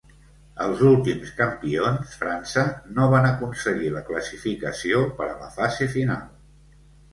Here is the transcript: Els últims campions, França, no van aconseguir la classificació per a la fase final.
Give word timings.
Els 0.67 0.79
últims 0.91 1.33
campions, 1.41 2.15
França, 2.21 2.63
no 2.97 3.11
van 3.13 3.29
aconseguir 3.33 3.93
la 3.99 4.03
classificació 4.09 5.05
per 5.21 5.29
a 5.31 5.39
la 5.45 5.53
fase 5.61 5.93
final. 5.95 6.29